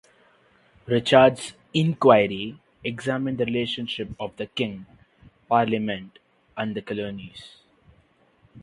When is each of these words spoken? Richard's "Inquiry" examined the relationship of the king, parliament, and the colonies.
Richard's 0.87 1.53
"Inquiry" 1.75 2.57
examined 2.83 3.37
the 3.37 3.45
relationship 3.45 4.09
of 4.19 4.35
the 4.37 4.47
king, 4.47 4.87
parliament, 5.47 6.17
and 6.57 6.75
the 6.75 6.81
colonies. 6.81 7.57